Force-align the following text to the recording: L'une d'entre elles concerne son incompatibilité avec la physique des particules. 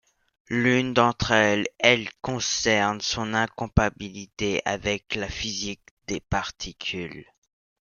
L'une 0.49 0.95
d'entre 0.95 1.29
elles 1.29 2.09
concerne 2.21 3.01
son 3.01 3.35
incompatibilité 3.35 4.63
avec 4.65 5.13
la 5.13 5.29
physique 5.29 5.83
des 6.07 6.19
particules. 6.21 7.27